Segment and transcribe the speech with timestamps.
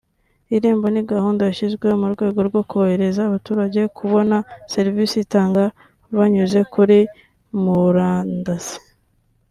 [0.55, 4.35] Irembo ni gahunda yashyizweho mu rwego rwo korohereza abaturage kubona
[4.73, 5.63] serivisi itanga
[6.17, 6.97] banyuze kuri
[7.63, 8.77] murandasi